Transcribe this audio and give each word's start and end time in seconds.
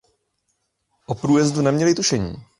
O 1.07 1.15
průjezdu 1.15 1.61
neměli 1.61 1.93
tušení. 1.95 2.33